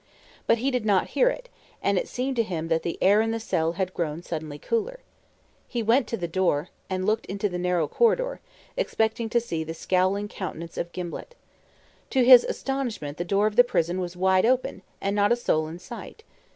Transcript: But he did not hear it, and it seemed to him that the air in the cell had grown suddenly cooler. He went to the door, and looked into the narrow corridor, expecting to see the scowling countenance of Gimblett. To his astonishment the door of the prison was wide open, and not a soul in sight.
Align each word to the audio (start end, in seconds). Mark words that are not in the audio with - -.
But 0.47 0.57
he 0.57 0.71
did 0.71 0.83
not 0.83 1.09
hear 1.13 1.29
it, 1.29 1.47
and 1.79 1.95
it 1.95 2.07
seemed 2.07 2.35
to 2.37 2.41
him 2.41 2.69
that 2.69 2.81
the 2.81 2.97
air 3.03 3.21
in 3.21 3.29
the 3.29 3.39
cell 3.39 3.73
had 3.73 3.93
grown 3.93 4.23
suddenly 4.23 4.57
cooler. 4.57 5.01
He 5.67 5.83
went 5.83 6.07
to 6.07 6.17
the 6.17 6.27
door, 6.27 6.69
and 6.89 7.05
looked 7.05 7.27
into 7.27 7.47
the 7.47 7.59
narrow 7.59 7.87
corridor, 7.87 8.39
expecting 8.75 9.29
to 9.29 9.39
see 9.39 9.63
the 9.63 9.75
scowling 9.75 10.27
countenance 10.27 10.75
of 10.75 10.91
Gimblett. 10.91 11.35
To 12.09 12.25
his 12.25 12.43
astonishment 12.43 13.19
the 13.19 13.23
door 13.23 13.45
of 13.45 13.57
the 13.57 13.63
prison 13.63 13.99
was 13.99 14.17
wide 14.17 14.43
open, 14.43 14.81
and 14.99 15.15
not 15.15 15.31
a 15.31 15.35
soul 15.35 15.67
in 15.67 15.77
sight. 15.77 16.23